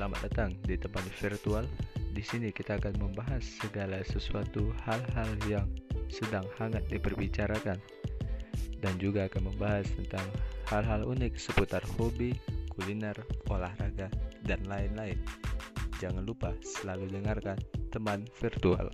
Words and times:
Selamat 0.00 0.32
datang 0.32 0.56
di 0.64 0.80
tempat 0.80 1.04
virtual. 1.20 1.68
Di 2.16 2.24
sini 2.24 2.48
kita 2.56 2.80
akan 2.80 3.04
membahas 3.04 3.44
segala 3.44 4.00
sesuatu 4.00 4.72
hal-hal 4.88 5.28
yang 5.44 5.68
sedang 6.08 6.48
hangat 6.56 6.88
diperbicarakan 6.88 7.76
dan 8.80 8.94
juga 8.96 9.28
akan 9.28 9.52
membahas 9.52 9.84
tentang 9.92 10.24
hal-hal 10.72 11.04
unik 11.04 11.36
seputar 11.36 11.84
hobi, 12.00 12.32
kuliner, 12.72 13.12
olahraga, 13.52 14.08
dan 14.48 14.64
lain-lain. 14.64 15.20
Jangan 16.00 16.24
lupa 16.24 16.56
selalu 16.64 17.20
dengarkan 17.20 17.60
teman 17.92 18.24
virtual. 18.40 18.88